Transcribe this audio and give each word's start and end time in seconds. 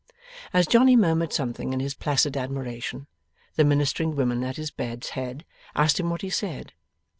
As 0.51 0.65
Johnny 0.65 0.95
murmured 0.95 1.31
something 1.31 1.73
in 1.73 1.79
his 1.79 1.93
placid 1.93 2.35
admiration, 2.35 3.05
the 3.55 3.63
ministering 3.63 4.15
women 4.15 4.43
at 4.43 4.57
his 4.57 4.71
bed's 4.71 5.09
head 5.09 5.45
asked 5.75 5.99
him 5.99 6.09
what 6.09 6.23
he 6.23 6.29
said. 6.31 6.73